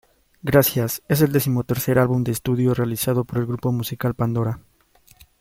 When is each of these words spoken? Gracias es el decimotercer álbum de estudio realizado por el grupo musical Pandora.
Gracias 0.41 1.03
es 1.09 1.21
el 1.21 1.31
decimotercer 1.31 1.99
álbum 1.99 2.23
de 2.23 2.31
estudio 2.31 2.73
realizado 2.73 3.23
por 3.23 3.37
el 3.37 3.45
grupo 3.45 3.71
musical 3.71 4.15
Pandora. 4.15 4.59